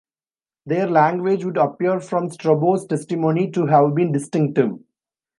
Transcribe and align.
Their 0.65 0.89
language 0.89 1.45
would 1.45 1.57
appear, 1.57 1.99
from 1.99 2.31
Strabo's 2.31 2.87
testimony, 2.87 3.51
to 3.51 3.67
have 3.67 3.93
been 3.93 4.11
distinctive. 4.11 4.79